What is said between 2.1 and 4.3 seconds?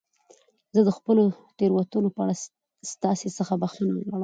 په اړه ستاسي څخه بخښنه غواړم.